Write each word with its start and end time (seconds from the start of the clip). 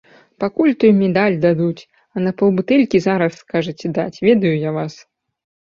Пакуль 0.43 0.71
той 0.83 0.93
медаль 1.01 1.37
дадуць, 1.43 1.87
а 2.15 2.23
на 2.25 2.31
паўбутэлькі 2.41 3.05
зараз 3.09 3.31
скажаце 3.45 3.87
даць, 4.01 4.21
ведаю 4.31 4.55
я 4.57 4.71
вас. 4.81 4.93